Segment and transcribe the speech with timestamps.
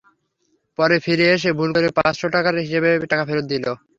[0.79, 3.65] পরে ফিরে এসে ভুল করে পাঁচশো টাকার হিসাবে টাকা ফেরত দিল।